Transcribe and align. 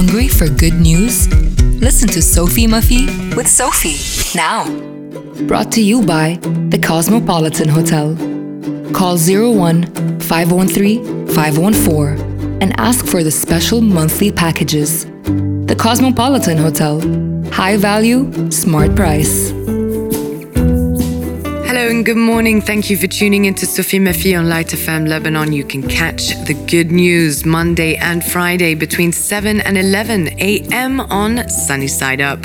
Hungry 0.00 0.28
for 0.28 0.48
good 0.48 0.80
news? 0.80 1.28
Listen 1.78 2.08
to 2.08 2.22
Sophie 2.22 2.66
Muffy 2.66 3.04
with 3.36 3.46
Sophie 3.46 3.98
now. 4.34 4.64
Brought 5.46 5.70
to 5.72 5.82
you 5.82 6.00
by 6.02 6.38
the 6.70 6.78
Cosmopolitan 6.78 7.68
Hotel. 7.68 8.16
Call 8.94 9.18
01 9.18 10.20
513 10.20 11.26
514 11.26 12.62
and 12.62 12.80
ask 12.80 13.04
for 13.04 13.22
the 13.22 13.30
special 13.30 13.82
monthly 13.82 14.32
packages. 14.32 15.04
The 15.04 15.76
Cosmopolitan 15.78 16.56
Hotel. 16.56 17.02
High 17.52 17.76
value, 17.76 18.50
smart 18.50 18.96
price. 18.96 19.52
Hello 21.70 21.86
and 21.86 22.04
good 22.04 22.16
morning. 22.16 22.60
Thank 22.60 22.90
you 22.90 22.96
for 22.96 23.06
tuning 23.06 23.44
in 23.44 23.54
to 23.54 23.64
Sophie 23.64 24.00
Murphy 24.00 24.34
on 24.34 24.48
Light 24.48 24.70
FM 24.70 25.06
Lebanon. 25.06 25.52
You 25.52 25.62
can 25.62 25.86
catch 25.86 26.30
the 26.46 26.54
good 26.66 26.90
news 26.90 27.46
Monday 27.46 27.94
and 27.94 28.24
Friday 28.24 28.74
between 28.74 29.12
7 29.12 29.60
and 29.60 29.78
11 29.78 30.40
a.m. 30.40 30.98
on 30.98 31.48
Sunny 31.48 31.86
Side 31.86 32.20
Up. 32.20 32.44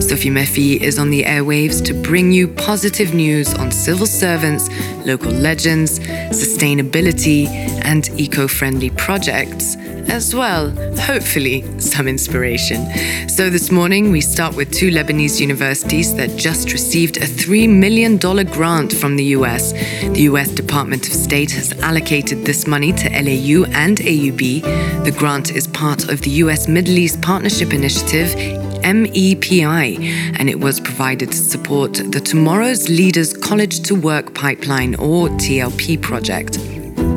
Sophie 0.00 0.28
Murphy 0.28 0.82
is 0.82 0.98
on 0.98 1.10
the 1.10 1.22
airwaves 1.22 1.84
to 1.84 1.94
bring 1.94 2.32
you 2.32 2.48
positive 2.48 3.14
news 3.14 3.54
on 3.54 3.70
civil 3.70 4.06
servants, 4.06 4.68
local 5.06 5.30
legends, 5.30 6.00
sustainability, 6.30 7.46
and 7.84 8.08
eco 8.18 8.48
friendly 8.48 8.90
projects 8.90 9.76
as 10.08 10.34
well, 10.34 10.70
hopefully, 10.96 11.62
some 11.80 12.08
inspiration. 12.08 12.86
So, 13.28 13.50
this 13.50 13.70
morning 13.70 14.10
we 14.10 14.20
start 14.20 14.56
with 14.56 14.72
two 14.72 14.90
Lebanese 14.90 15.40
universities 15.40 16.14
that 16.16 16.36
just 16.36 16.72
received 16.72 17.16
a 17.18 17.26
$3 17.26 17.68
million 17.68 18.16
grant 18.18 18.92
from 18.92 19.16
the 19.16 19.24
US. 19.36 19.72
The 19.72 20.22
US 20.30 20.48
Department 20.50 21.06
of 21.06 21.12
State 21.12 21.50
has 21.52 21.72
allocated 21.80 22.44
this 22.44 22.66
money 22.66 22.92
to 22.92 23.08
LAU 23.10 23.64
and 23.72 23.98
AUB. 23.98 25.04
The 25.04 25.14
grant 25.16 25.52
is 25.52 25.66
part 25.68 26.08
of 26.08 26.20
the 26.22 26.30
US 26.30 26.68
Middle 26.68 26.98
East 26.98 27.20
Partnership 27.20 27.72
Initiative. 27.72 28.34
MEPI, 28.84 29.98
and 30.38 30.50
it 30.50 30.60
was 30.60 30.78
provided 30.78 31.30
to 31.32 31.38
support 31.38 31.94
the 31.94 32.20
Tomorrow's 32.20 32.90
Leaders 32.90 33.32
College 33.32 33.80
to 33.80 33.94
Work 33.94 34.34
Pipeline 34.34 34.94
or 34.96 35.28
TLP 35.28 36.02
project. 36.02 36.58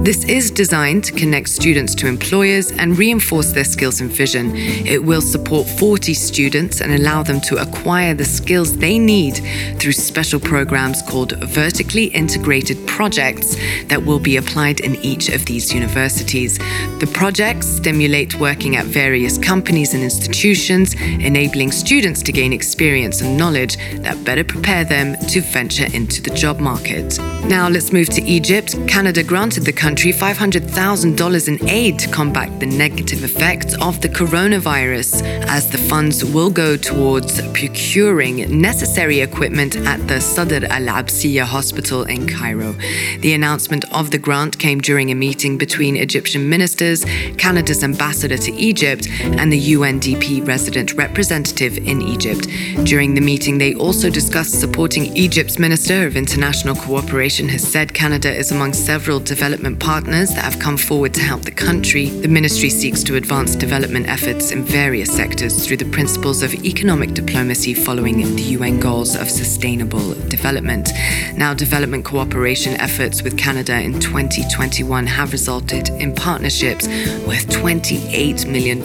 This 0.08 0.24
is 0.24 0.52
designed 0.52 1.04
to 1.04 1.12
connect 1.12 1.50
students 1.50 1.94
to 1.96 2.08
employers 2.08 2.72
and 2.72 2.98
reinforce 2.98 3.52
their 3.52 3.66
skills 3.66 4.00
and 4.00 4.10
vision. 4.10 4.56
It 4.56 5.04
will 5.04 5.20
support 5.20 5.68
40 5.68 6.14
students 6.14 6.80
and 6.80 6.94
allow 6.94 7.24
them 7.24 7.42
to 7.42 7.58
acquire 7.58 8.14
the 8.14 8.24
skills 8.24 8.78
they 8.78 9.00
need 9.00 9.42
through 9.82 9.92
special 9.92 10.40
programs 10.40 11.02
called 11.02 11.34
vertically 11.48 12.06
integrated 12.06 12.88
projects 12.88 13.58
that 13.88 14.02
will 14.02 14.20
be 14.20 14.38
applied 14.38 14.80
in 14.80 14.96
each 15.04 15.28
of 15.28 15.46
these 15.46 15.74
universities. 15.74 16.58
The 17.00 17.12
projects 17.14 17.68
stimulate 17.68 18.40
working 18.40 18.78
at 18.78 18.86
various 18.86 19.38
companies 19.38 19.94
and 19.94 20.04
institutions, 20.04 20.94
enabling 20.94 21.74
students 21.74 22.24
to 22.24 22.32
gain 22.32 22.54
experience 22.54 23.20
and 23.20 23.38
knowledge 23.38 23.76
that 24.04 24.24
better 24.24 24.46
prepare 24.46 24.86
them 24.86 25.18
to 25.28 25.42
venture 25.42 25.88
into 25.94 26.22
the 26.22 26.34
job 26.34 26.62
market. 26.62 27.20
Now 27.50 27.68
let's 27.68 27.92
move 27.92 28.08
to 28.12 28.24
Egypt. 28.24 28.78
Canada 28.88 29.22
granted 29.22 29.66
the 29.66 29.74
country 29.74 29.97
country 29.98 30.14
$500,000 30.14 31.48
in 31.48 31.68
aid 31.68 31.98
to 31.98 32.08
combat 32.10 32.60
the 32.60 32.68
negative 32.68 33.24
effects 33.24 33.74
of 33.82 34.00
the 34.00 34.08
coronavirus, 34.08 35.24
as 35.48 35.72
the 35.72 35.78
funds 35.90 36.24
will 36.24 36.52
go 36.52 36.78
towards 36.78 37.42
procuring 37.54 38.62
necessary 38.62 39.22
equipment 39.22 39.76
at 39.76 40.08
the 40.08 40.22
Sadr 40.22 40.68
al 40.68 40.86
Absiya 40.86 41.46
Hospital 41.46 42.04
in 42.04 42.28
Cairo. 42.28 42.74
The 43.22 43.34
announcement 43.34 43.92
of 43.92 44.12
the 44.12 44.20
grant 44.20 44.60
came 44.60 44.80
during 44.82 45.10
a 45.10 45.16
meeting 45.16 45.58
between 45.58 45.96
Egyptian 45.96 46.48
ministers, 46.48 47.04
Canada's 47.40 47.84
ambassador 47.84 48.38
to 48.38 48.54
Egypt, 48.54 49.08
and 49.22 49.52
the 49.52 49.60
UNDP 49.60 50.48
resident 50.48 50.94
representative 50.94 51.76
in 51.76 52.04
Egypt. 52.04 52.48
During 52.84 53.16
the 53.16 53.22
meeting, 53.22 53.58
they 53.58 53.74
also 53.74 54.12
discussed 54.12 54.60
supporting 54.60 55.18
Egypt's 55.18 55.58
Minister 55.58 56.06
of 56.06 56.16
International 56.16 56.76
Cooperation 56.76 57.50
has 57.50 57.68
said 57.68 57.96
Canada 57.96 58.32
is 58.32 58.52
among 58.52 58.74
several 58.74 59.20
development 59.20 59.80
partners 59.88 60.36
that 60.36 60.44
have 60.44 60.60
come 60.60 60.76
forward 60.76 61.14
to 61.14 61.22
help 61.22 61.44
the 61.44 61.52
country, 61.52 62.10
the 62.10 62.28
ministry 62.28 62.70
seeks 62.70 63.02
to 63.02 63.16
advance 63.16 63.56
development 63.56 64.06
efforts 64.10 64.52
in 64.52 64.62
various 64.62 65.10
sectors 65.10 65.66
through 65.66 65.78
the 65.78 65.90
principles 65.92 66.44
of 66.44 66.54
economic 66.66 67.14
diplomacy 67.14 67.74
following 67.74 68.18
the 68.36 68.42
UN 68.58 68.82
goals 68.82 69.16
of 69.16 69.30
sustainable 69.30 70.14
development. 70.28 70.90
Now, 71.38 71.54
development 71.54 72.04
cooperation 72.04 72.74
efforts 72.82 73.24
with 73.24 73.38
Canada 73.38 73.80
in 73.80 73.98
2021 74.02 75.08
have 75.08 75.32
resulted 75.32 75.88
in 75.88 76.14
partnerships 76.14 76.86
worth 77.26 77.48
$28 77.48 78.46
million 78.46 78.80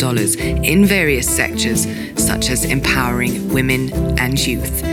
in 0.65 0.87
various 0.87 1.29
sectors, 1.29 1.83
such 2.15 2.49
as 2.49 2.65
empowering 2.65 3.53
women 3.53 3.93
and 4.21 4.39
youth. 4.39 4.92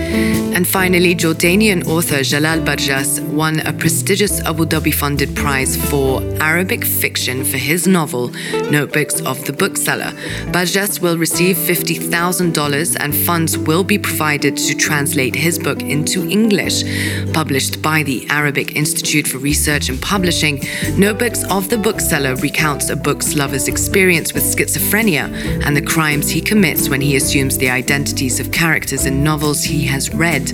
And 0.59 0.67
finally, 0.67 1.15
Jordanian 1.15 1.85
author 1.87 2.21
Jalal 2.21 2.59
Barjas 2.59 3.25
won 3.29 3.61
a 3.61 3.71
prestigious 3.71 4.41
Abu 4.41 4.65
Dhabi 4.65 4.93
funded 4.93 5.33
prize 5.35 5.77
for 5.89 6.21
Arabic 6.41 6.83
fiction 6.83 7.45
for 7.45 7.57
his 7.57 7.87
novel, 7.87 8.29
Notebooks 8.69 9.21
of 9.21 9.45
the 9.45 9.53
Bookseller. 9.53 10.11
Barjas 10.51 10.99
will 10.99 11.17
receive 11.17 11.55
$50,000 11.55 12.97
and 12.99 13.15
funds 13.15 13.57
will 13.57 13.83
be 13.83 13.97
provided 13.97 14.57
to 14.57 14.75
translate 14.75 15.35
his 15.35 15.57
book 15.57 15.81
into 15.81 16.27
English. 16.27 16.83
Published 17.31 17.81
by 17.81 18.03
the 18.03 18.27
Arabic 18.29 18.75
Institute 18.75 19.27
for 19.27 19.37
Research 19.37 19.87
and 19.87 20.01
Publishing, 20.01 20.61
Notebooks 20.97 21.43
of 21.49 21.69
the 21.69 21.77
Bookseller 21.77 22.35
recounts 22.35 22.89
a 22.89 22.95
book's 22.95 23.35
lover's 23.35 23.67
experience 23.67 24.33
with 24.33 24.43
schizophrenia 24.43 25.31
and 25.65 25.77
the 25.77 25.81
crimes 25.81 26.29
he 26.29 26.41
commits 26.41 26.89
when 26.89 27.01
he 27.01 27.15
assumes 27.15 27.57
the 27.57 27.69
identities 27.69 28.39
of 28.39 28.51
characters 28.51 29.05
in 29.05 29.23
novels 29.23 29.63
he 29.63 29.85
has 29.85 29.98
has 29.99 30.15
read. 30.15 30.53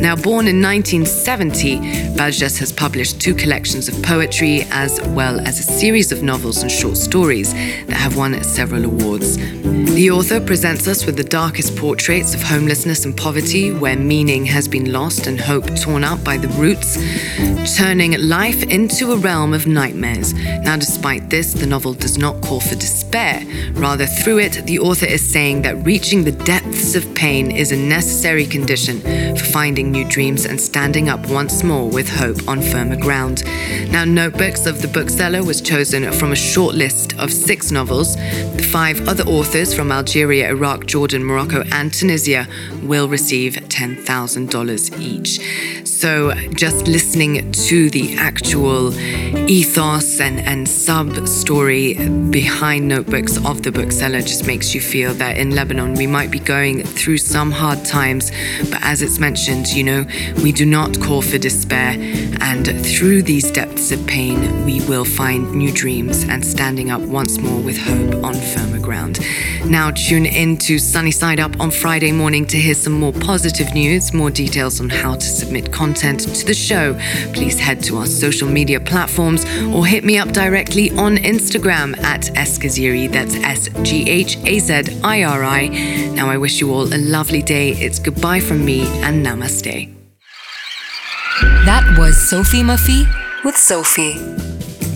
Now, 0.00 0.16
born 0.16 0.48
in 0.48 0.62
1970, 0.62 2.16
Barjas 2.16 2.58
has 2.60 2.72
published 2.72 3.20
two 3.20 3.34
collections 3.34 3.88
of 3.88 4.02
poetry 4.02 4.62
as 4.70 5.00
well 5.08 5.38
as 5.40 5.58
a 5.58 5.62
series 5.62 6.12
of 6.12 6.22
novels 6.22 6.62
and 6.62 6.70
short 6.70 6.96
stories 6.96 7.52
that 7.88 7.98
have 8.04 8.16
won 8.16 8.42
several 8.42 8.84
awards. 8.86 9.36
The 9.96 10.10
author 10.10 10.40
presents 10.40 10.88
us 10.88 11.04
with 11.04 11.16
the 11.16 11.24
darkest 11.24 11.76
portraits 11.76 12.34
of 12.34 12.42
homelessness 12.42 13.04
and 13.04 13.14
poverty, 13.14 13.70
where 13.70 13.96
meaning 13.96 14.46
has 14.46 14.66
been 14.66 14.90
lost 14.92 15.26
and 15.26 15.38
hope 15.38 15.66
torn 15.76 16.02
up 16.02 16.24
by 16.24 16.38
the 16.38 16.48
roots, 16.48 16.96
turning 17.76 18.12
life 18.18 18.62
into 18.62 19.12
a 19.12 19.16
realm 19.16 19.52
of 19.52 19.66
nightmares. 19.66 20.32
Now, 20.32 20.76
despite 20.76 21.28
this, 21.28 21.52
the 21.52 21.66
novel 21.66 21.92
does 21.92 22.16
not 22.16 22.40
call 22.40 22.60
for 22.60 22.76
despair. 22.76 23.42
Rather, 23.72 24.06
through 24.06 24.38
it, 24.38 24.64
the 24.64 24.78
author 24.78 25.06
is 25.06 25.22
saying 25.22 25.62
that 25.62 25.84
reaching 25.84 26.24
the 26.24 26.32
depths 26.32 26.94
of 26.94 27.14
pain 27.14 27.50
is 27.50 27.72
a 27.72 27.76
necessary 27.76 28.46
condition 28.46 28.85
for 28.86 29.44
finding 29.44 29.90
new 29.90 30.08
dreams 30.08 30.46
and 30.46 30.60
standing 30.60 31.08
up 31.08 31.28
once 31.28 31.62
more 31.62 31.90
with 31.90 32.08
hope 32.08 32.48
on 32.48 32.62
firmer 32.62 32.96
ground. 32.96 33.42
Now, 33.90 34.04
Notebooks 34.04 34.66
of 34.66 34.80
the 34.80 34.88
Bookseller 34.88 35.42
was 35.42 35.60
chosen 35.60 36.10
from 36.12 36.32
a 36.32 36.36
short 36.36 36.74
list 36.74 37.18
of 37.18 37.32
six 37.32 37.70
novels. 37.70 38.16
The 38.16 38.68
five 38.70 39.08
other 39.08 39.24
authors 39.24 39.74
from 39.74 39.90
Algeria, 39.90 40.50
Iraq, 40.50 40.86
Jordan, 40.86 41.24
Morocco, 41.24 41.64
and 41.72 41.92
Tunisia 41.92 42.46
will 42.82 43.08
receive 43.08 43.54
$10,000 43.54 45.00
each. 45.00 45.86
So, 45.86 46.34
just 46.50 46.86
listening 46.86 47.50
to 47.52 47.90
the 47.90 48.16
actual 48.16 48.94
ethos 49.48 50.20
and, 50.20 50.40
and 50.40 50.68
sub 50.68 51.26
story 51.26 51.94
behind 52.30 52.86
Notebooks 52.86 53.38
of 53.44 53.62
the 53.62 53.72
Bookseller 53.72 54.20
just 54.20 54.46
makes 54.46 54.74
you 54.74 54.80
feel 54.80 55.14
that 55.14 55.38
in 55.38 55.52
Lebanon 55.52 55.94
we 55.94 56.06
might 56.06 56.30
be 56.30 56.38
going 56.38 56.82
through 56.82 57.18
some 57.18 57.50
hard 57.50 57.84
times, 57.84 58.30
but 58.70 58.75
as 58.82 59.02
it's 59.02 59.18
mentioned, 59.18 59.68
you 59.68 59.84
know, 59.84 60.06
we 60.42 60.52
do 60.52 60.66
not 60.66 61.00
call 61.00 61.22
for 61.22 61.38
despair, 61.38 61.96
and 62.40 62.66
through 62.84 63.22
these 63.22 63.50
depths 63.50 63.92
of 63.92 64.06
pain, 64.06 64.64
we 64.64 64.80
will 64.86 65.04
find 65.04 65.52
new 65.52 65.72
dreams 65.72 66.24
and 66.24 66.44
standing 66.44 66.90
up 66.90 67.00
once 67.00 67.38
more 67.38 67.60
with 67.60 67.78
hope 67.78 68.24
on 68.24 68.34
firmer 68.34 68.78
ground. 68.78 69.20
Now, 69.64 69.90
tune 69.90 70.26
in 70.26 70.58
to 70.58 70.78
Sunny 70.78 71.10
Side 71.10 71.40
Up 71.40 71.58
on 71.58 71.70
Friday 71.70 72.12
morning 72.12 72.46
to 72.46 72.56
hear 72.56 72.74
some 72.74 72.92
more 72.92 73.12
positive 73.12 73.72
news, 73.74 74.12
more 74.12 74.30
details 74.30 74.80
on 74.80 74.90
how 74.90 75.14
to 75.14 75.26
submit 75.26 75.72
content 75.72 76.20
to 76.20 76.46
the 76.46 76.54
show. 76.54 76.94
Please 77.32 77.58
head 77.58 77.82
to 77.84 77.96
our 77.96 78.06
social 78.06 78.48
media 78.48 78.78
platforms 78.80 79.44
or 79.74 79.86
hit 79.86 80.04
me 80.04 80.18
up 80.18 80.28
directly 80.28 80.90
on 80.92 81.16
Instagram 81.16 81.98
at 82.04 82.22
Eshaziri. 82.34 83.10
That's 83.10 83.34
S 83.36 83.68
G 83.82 84.08
H 84.08 84.36
A 84.44 84.58
Z 84.58 85.00
I 85.02 85.24
R 85.24 85.42
I. 85.42 85.68
Now, 86.14 86.28
I 86.28 86.36
wish 86.36 86.60
you 86.60 86.72
all 86.72 86.92
a 86.92 86.98
lovely 86.98 87.42
day. 87.42 87.70
It's 87.70 87.98
goodbye 87.98 88.40
from 88.40 88.64
me 88.66 88.80
and 89.04 89.24
namaste. 89.24 89.94
That 91.64 91.84
was 91.96 92.16
Sophie 92.16 92.64
Muffy 92.64 93.06
with 93.44 93.56
Sophie. 93.56 94.18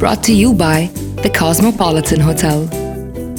Brought 0.00 0.24
to 0.24 0.32
you 0.32 0.52
by 0.52 0.90
the 1.22 1.30
Cosmopolitan 1.30 2.18
Hotel. 2.18 2.66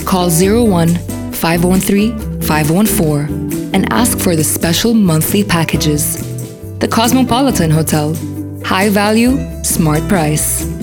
Call 0.06 0.30
01 0.30 0.95
513 1.33 2.42
514 2.42 3.75
and 3.75 3.92
ask 3.92 4.18
for 4.19 4.38
the 4.38 4.44
special 4.44 4.94
monthly 4.94 5.44
packages. 5.44 6.16
The 6.80 6.88
Cosmopolitan 6.88 7.69
Hotel. 7.69 8.16
High 8.63 8.88
value, 8.89 9.38
smart 9.63 10.07
price. 10.07 10.81